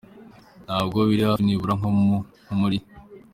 [0.65, 1.89] Ntabwo biri hafi, nibura nko
[2.59, 2.77] muri”.